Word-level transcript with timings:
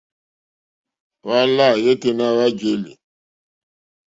Hwá 1.21 1.39
lâ 1.55 1.67
yêténá 1.83 2.25
hwá 2.35 2.45
jēlì. 2.59 2.91